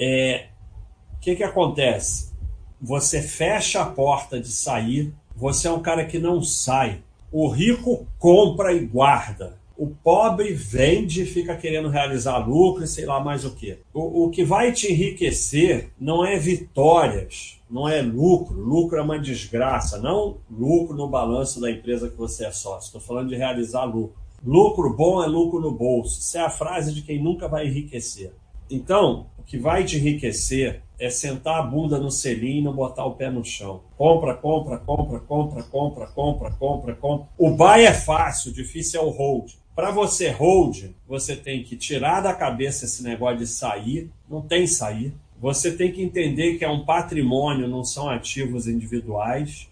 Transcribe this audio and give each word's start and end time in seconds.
É, 0.00 0.46
que, 1.20 1.36
que 1.36 1.44
acontece? 1.44 2.30
Você 2.80 3.20
fecha 3.20 3.82
a 3.82 3.86
porta 3.86 4.40
de 4.40 4.48
sair, 4.48 5.12
você 5.36 5.68
é 5.68 5.70
um 5.70 5.82
cara 5.82 6.06
que 6.06 6.18
não 6.18 6.42
sai. 6.42 7.02
O 7.30 7.48
rico 7.48 8.06
compra 8.18 8.72
e 8.72 8.80
guarda. 8.80 9.60
O 9.76 9.86
pobre 9.86 10.52
vende 10.52 11.22
e 11.22 11.26
fica 11.26 11.56
querendo 11.56 11.88
realizar 11.88 12.38
lucro 12.38 12.84
e 12.84 12.88
sei 12.88 13.06
lá 13.06 13.20
mais 13.20 13.44
o 13.44 13.54
que. 13.54 13.78
O, 13.94 14.24
o 14.24 14.30
que 14.30 14.44
vai 14.44 14.72
te 14.72 14.90
enriquecer 14.90 15.90
não 15.98 16.24
é 16.24 16.38
vitórias, 16.38 17.60
não 17.70 17.88
é 17.88 18.02
lucro. 18.02 18.58
Lucro 18.58 18.98
é 18.98 19.02
uma 19.02 19.18
desgraça, 19.18 19.98
não 19.98 20.38
lucro 20.50 20.96
no 20.96 21.08
balanço 21.08 21.60
da 21.60 21.70
empresa 21.70 22.10
que 22.10 22.16
você 22.16 22.46
é 22.46 22.52
sócio. 22.52 22.88
Estou 22.88 23.00
falando 23.00 23.28
de 23.28 23.36
realizar 23.36 23.84
lucro. 23.84 24.16
Lucro 24.44 24.94
bom 24.94 25.22
é 25.22 25.26
lucro 25.26 25.60
no 25.60 25.70
bolso. 25.70 26.20
Isso 26.20 26.36
é 26.36 26.40
a 26.40 26.50
frase 26.50 26.92
de 26.92 27.02
quem 27.02 27.22
nunca 27.22 27.46
vai 27.46 27.66
enriquecer. 27.66 28.32
Então, 28.70 29.26
o 29.38 29.42
que 29.42 29.58
vai 29.58 29.84
te 29.84 29.96
enriquecer 29.96 30.82
é 30.98 31.10
sentar 31.10 31.58
a 31.58 31.62
bunda 31.62 31.98
no 31.98 32.10
selim 32.10 32.58
e 32.58 32.62
não 32.62 32.74
botar 32.74 33.04
o 33.04 33.14
pé 33.14 33.30
no 33.30 33.44
chão. 33.44 33.82
Compra, 33.96 34.34
compra, 34.34 34.78
compra, 34.78 35.18
compra, 35.18 35.62
compra, 35.62 36.06
compra, 36.06 36.50
compra, 36.52 36.94
compra. 36.94 37.28
O 37.36 37.50
buy 37.50 37.84
é 37.84 37.92
fácil, 37.92 38.52
difícil 38.52 39.00
é 39.00 39.04
o 39.04 39.10
hold. 39.10 39.52
Para 39.74 39.90
você 39.90 40.30
hold, 40.30 40.90
você 41.08 41.34
tem 41.34 41.64
que 41.64 41.76
tirar 41.76 42.20
da 42.20 42.34
cabeça 42.34 42.84
esse 42.84 43.02
negócio 43.02 43.38
de 43.38 43.46
sair, 43.46 44.10
não 44.28 44.42
tem 44.42 44.66
sair. 44.66 45.14
Você 45.40 45.72
tem 45.72 45.90
que 45.90 46.02
entender 46.02 46.58
que 46.58 46.64
é 46.64 46.70
um 46.70 46.84
patrimônio, 46.84 47.66
não 47.66 47.82
são 47.82 48.08
ativos 48.10 48.68
individuais 48.68 49.70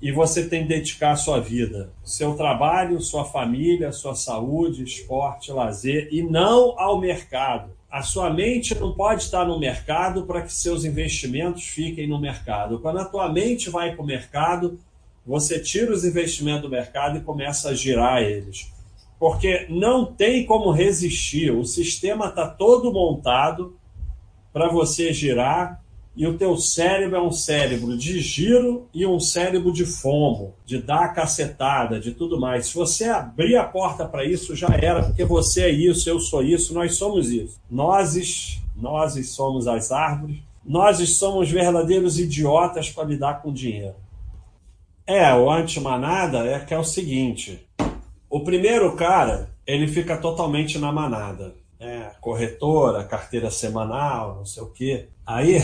e 0.00 0.12
você 0.12 0.46
tem 0.48 0.62
que 0.62 0.68
dedicar 0.68 1.12
a 1.12 1.16
sua 1.16 1.40
vida, 1.40 1.90
seu 2.04 2.34
trabalho, 2.34 3.00
sua 3.00 3.24
família, 3.24 3.92
sua 3.92 4.14
saúde, 4.14 4.82
esporte, 4.82 5.50
lazer 5.50 6.08
e 6.12 6.22
não 6.22 6.78
ao 6.78 7.00
mercado. 7.00 7.70
A 7.90 8.02
sua 8.02 8.30
mente 8.30 8.74
não 8.74 8.92
pode 8.92 9.22
estar 9.22 9.44
no 9.44 9.58
mercado 9.58 10.24
para 10.24 10.42
que 10.42 10.52
seus 10.52 10.84
investimentos 10.84 11.64
fiquem 11.64 12.08
no 12.08 12.20
mercado. 12.20 12.80
Quando 12.80 12.98
a 12.98 13.04
tua 13.04 13.32
mente 13.32 13.70
vai 13.70 13.94
para 13.94 14.02
o 14.02 14.06
mercado, 14.06 14.78
você 15.24 15.60
tira 15.60 15.92
os 15.92 16.04
investimentos 16.04 16.62
do 16.62 16.68
mercado 16.68 17.18
e 17.18 17.22
começa 17.22 17.70
a 17.70 17.74
girar 17.74 18.22
eles. 18.22 18.72
Porque 19.18 19.66
não 19.70 20.04
tem 20.04 20.44
como 20.44 20.70
resistir. 20.70 21.50
O 21.50 21.64
sistema 21.64 22.28
está 22.28 22.48
todo 22.48 22.92
montado 22.92 23.76
para 24.52 24.68
você 24.68 25.12
girar 25.12 25.82
e 26.16 26.26
o 26.26 26.38
teu 26.38 26.56
cérebro 26.56 27.16
é 27.16 27.20
um 27.20 27.30
cérebro 27.30 27.96
de 27.96 28.18
giro 28.20 28.88
e 28.94 29.06
um 29.06 29.20
cérebro 29.20 29.70
de 29.70 29.84
fomo, 29.84 30.54
de 30.64 30.78
dar 30.78 31.12
cacetada, 31.12 32.00
de 32.00 32.12
tudo 32.12 32.40
mais. 32.40 32.68
Se 32.68 32.74
você 32.74 33.04
abrir 33.04 33.56
a 33.56 33.64
porta 33.64 34.06
para 34.06 34.24
isso, 34.24 34.56
já 34.56 34.68
era, 34.68 35.02
porque 35.02 35.26
você 35.26 35.64
é 35.64 35.70
isso, 35.70 36.08
eu 36.08 36.18
sou 36.18 36.42
isso, 36.42 36.72
nós 36.72 36.96
somos 36.96 37.30
isso. 37.30 37.60
Nós, 37.70 38.58
nós 38.74 39.28
somos 39.28 39.68
as 39.68 39.92
árvores, 39.92 40.38
nós 40.64 40.98
somos 41.10 41.50
verdadeiros 41.50 42.18
idiotas 42.18 42.88
para 42.90 43.04
lidar 43.04 43.42
com 43.42 43.52
dinheiro. 43.52 43.94
É, 45.06 45.34
o 45.34 45.50
anti-manada 45.50 46.38
é 46.38 46.58
que 46.58 46.72
é 46.72 46.78
o 46.78 46.82
seguinte: 46.82 47.64
o 48.28 48.40
primeiro 48.40 48.96
cara, 48.96 49.50
ele 49.66 49.86
fica 49.86 50.16
totalmente 50.16 50.78
na 50.78 50.90
manada. 50.90 51.54
É, 51.86 52.10
corretora, 52.20 53.04
carteira 53.04 53.48
semanal, 53.48 54.34
não 54.34 54.44
sei 54.44 54.60
o 54.60 54.70
quê. 54.70 55.06
Aí 55.24 55.58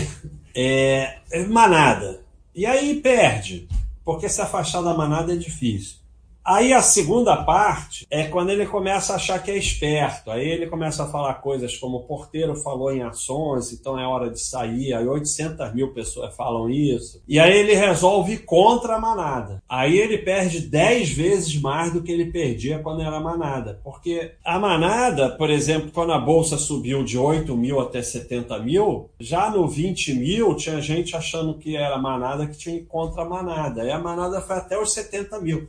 é, 0.54 1.18
é 1.32 1.44
manada. 1.46 2.20
E 2.54 2.64
aí 2.64 3.00
perde, 3.00 3.68
porque 4.04 4.28
se 4.28 4.40
afastar 4.40 4.82
da 4.82 4.94
manada 4.94 5.32
é 5.32 5.36
difícil. 5.36 5.96
Aí 6.44 6.72
a 6.72 6.82
segunda 6.82 7.36
parte 7.36 8.04
é 8.10 8.24
quando 8.24 8.50
ele 8.50 8.66
começa 8.66 9.12
a 9.12 9.16
achar 9.16 9.40
que 9.40 9.50
é 9.50 9.56
esperto. 9.56 10.28
Aí 10.28 10.44
ele 10.44 10.66
começa 10.66 11.04
a 11.04 11.06
falar 11.06 11.34
coisas 11.34 11.76
como 11.76 11.98
o 11.98 12.02
porteiro 12.02 12.56
falou 12.56 12.92
em 12.92 13.02
ações, 13.02 13.72
então 13.72 13.98
é 13.98 14.04
hora 14.04 14.28
de 14.28 14.40
sair. 14.40 14.92
Aí 14.92 15.06
800 15.06 15.72
mil 15.72 15.92
pessoas 15.92 16.34
falam 16.34 16.68
isso. 16.68 17.22
E 17.28 17.38
aí 17.38 17.56
ele 17.56 17.74
resolve 17.74 18.32
ir 18.32 18.38
contra 18.38 18.96
a 18.96 19.00
manada. 19.00 19.62
Aí 19.68 19.96
ele 19.96 20.18
perde 20.18 20.60
10 20.60 21.10
vezes 21.10 21.60
mais 21.60 21.92
do 21.92 22.02
que 22.02 22.10
ele 22.10 22.32
perdia 22.32 22.80
quando 22.80 23.02
era 23.02 23.20
manada. 23.20 23.80
Porque 23.84 24.32
a 24.44 24.58
manada, 24.58 25.30
por 25.30 25.48
exemplo, 25.48 25.92
quando 25.92 26.12
a 26.12 26.18
bolsa 26.18 26.58
subiu 26.58 27.04
de 27.04 27.16
8 27.16 27.56
mil 27.56 27.78
até 27.78 28.02
70 28.02 28.58
mil, 28.58 29.10
já 29.20 29.48
no 29.48 29.68
20 29.68 30.14
mil 30.14 30.56
tinha 30.56 30.80
gente 30.80 31.14
achando 31.14 31.54
que 31.54 31.76
era 31.76 31.96
manada 31.98 32.48
que 32.48 32.58
tinha 32.58 32.76
ir 32.76 32.86
contra 32.86 33.22
a 33.22 33.28
manada. 33.28 33.84
E 33.84 33.92
a 33.92 33.98
manada 33.98 34.40
foi 34.40 34.56
até 34.56 34.76
os 34.76 34.92
70 34.92 35.40
mil 35.40 35.68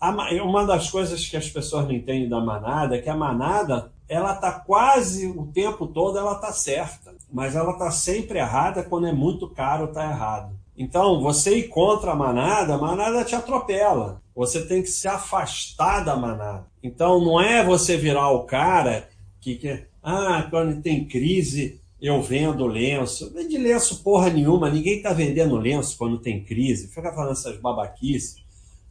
uma 0.00 0.64
das 0.64 0.90
coisas 0.90 1.26
que 1.26 1.36
as 1.36 1.48
pessoas 1.48 1.84
não 1.84 1.92
entendem 1.92 2.28
da 2.28 2.40
manada 2.40 2.96
é 2.96 3.00
que 3.00 3.10
a 3.10 3.16
manada 3.16 3.90
ela 4.08 4.34
tá 4.34 4.52
quase 4.52 5.26
o 5.26 5.46
tempo 5.46 5.86
todo 5.86 6.18
ela 6.18 6.36
tá 6.36 6.52
certa, 6.52 7.14
mas 7.30 7.54
ela 7.54 7.74
tá 7.74 7.90
sempre 7.90 8.38
errada 8.38 8.82
quando 8.82 9.06
é 9.06 9.12
muito 9.12 9.48
caro 9.48 9.88
tá 9.88 10.04
errado. 10.04 10.56
Então, 10.76 11.20
você 11.20 11.58
ir 11.58 11.68
contra 11.68 12.12
a 12.12 12.16
manada, 12.16 12.74
a 12.74 12.78
manada 12.78 13.24
te 13.24 13.34
atropela. 13.34 14.22
Você 14.32 14.64
tem 14.64 14.80
que 14.80 14.88
se 14.88 15.08
afastar 15.08 16.04
da 16.04 16.14
manada. 16.14 16.66
Então, 16.80 17.20
não 17.20 17.40
é 17.40 17.64
você 17.64 17.96
virar 17.96 18.30
o 18.30 18.44
cara 18.44 19.08
que 19.40 19.56
quer, 19.56 19.88
ah, 20.00 20.46
quando 20.48 20.80
tem 20.80 21.04
crise, 21.04 21.80
eu 22.00 22.22
vendo 22.22 22.64
lenço. 22.64 23.32
Vende 23.34 23.58
lenço 23.58 24.04
porra 24.04 24.30
nenhuma, 24.30 24.70
ninguém 24.70 25.02
tá 25.02 25.12
vendendo 25.12 25.56
lenço 25.56 25.98
quando 25.98 26.18
tem 26.18 26.44
crise. 26.44 26.86
Fica 26.86 27.12
falando 27.12 27.32
essas 27.32 27.56
babaquices. 27.60 28.36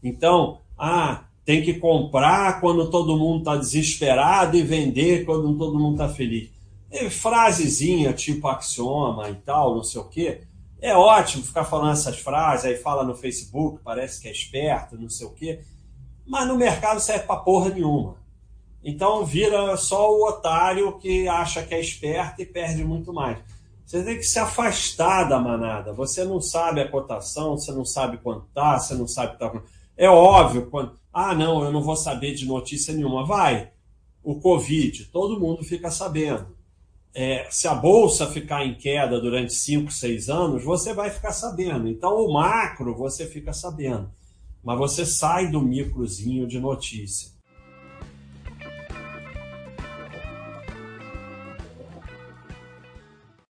Então, 0.04 0.60
ah, 0.78 1.24
tem 1.44 1.64
que 1.64 1.76
comprar 1.76 2.60
quando 2.60 2.90
todo 2.90 3.18
mundo 3.18 3.40
está 3.40 3.56
desesperado 3.56 4.58
e 4.58 4.62
vender 4.62 5.26
quando 5.26 5.58
todo 5.58 5.80
mundo 5.80 5.94
está 5.94 6.10
feliz. 6.10 6.50
E 6.92 7.10
frasezinha 7.10 8.14
tipo 8.14 8.48
axioma 8.48 9.30
e 9.30 9.36
tal, 9.36 9.76
não 9.76 9.84
sei 9.84 10.02
o 10.02 10.06
quê. 10.06 10.42
É 10.82 10.94
ótimo 10.96 11.44
ficar 11.44 11.64
falando 11.64 11.94
essas 11.94 12.20
frases, 12.20 12.66
aí 12.66 12.76
fala 12.76 13.04
no 13.04 13.16
Facebook, 13.16 13.80
parece 13.84 14.22
que 14.22 14.28
é 14.28 14.32
esperto, 14.32 14.98
não 14.98 15.10
sei 15.10 15.26
o 15.26 15.32
quê. 15.32 15.62
Mas 16.26 16.48
no 16.48 16.56
mercado 16.56 17.00
serve 17.00 17.26
para 17.26 17.38
porra 17.38 17.70
nenhuma. 17.70 18.18
Então 18.84 19.26
vira 19.26 19.76
só 19.78 20.12
o 20.14 20.28
otário 20.28 20.98
que 21.00 21.28
acha 21.28 21.64
que 21.64 21.74
é 21.74 21.80
esperto 21.80 22.42
e 22.42 22.46
perde 22.46 22.84
muito 22.84 23.12
mais. 23.12 23.38
Você 23.86 24.04
tem 24.04 24.18
que 24.18 24.24
se 24.24 24.38
afastar 24.38 25.24
da 25.24 25.40
manada. 25.40 25.94
Você 25.94 26.26
não 26.26 26.42
sabe 26.42 26.82
a 26.82 26.92
cotação, 26.92 27.58
você 27.58 27.72
não 27.72 27.86
sabe 27.86 28.18
quanto 28.18 28.46
tá, 28.54 28.78
você 28.78 28.94
não 28.94 29.08
sabe 29.08 29.28
o 29.28 29.38
que 29.38 29.44
está 29.46 29.62
é 29.98 30.10
óbvio, 30.10 30.68
quando, 30.68 30.94
ah, 31.12 31.34
não, 31.34 31.64
eu 31.64 31.72
não 31.72 31.82
vou 31.82 31.96
saber 31.96 32.36
de 32.36 32.46
notícia 32.46 32.94
nenhuma. 32.94 33.26
Vai, 33.26 33.72
o 34.24 34.36
Covid, 34.40 35.06
todo 35.06 35.40
mundo 35.40 35.64
fica 35.64 35.90
sabendo. 35.90 36.56
É, 37.14 37.48
se 37.50 37.68
a 37.68 37.74
bolsa 37.74 38.28
ficar 38.28 38.64
em 38.64 38.76
queda 38.76 39.20
durante 39.20 39.54
5, 39.54 39.92
6 39.92 40.30
anos, 40.30 40.64
você 40.64 40.94
vai 40.94 41.10
ficar 41.10 41.32
sabendo. 41.32 41.88
Então, 41.88 42.24
o 42.24 42.32
macro 42.32 42.94
você 42.94 43.26
fica 43.26 43.52
sabendo. 43.54 44.12
Mas 44.64 44.78
você 44.78 45.06
sai 45.06 45.48
do 45.50 45.62
microzinho 45.62 46.46
de 46.46 46.60
notícia. 46.60 47.32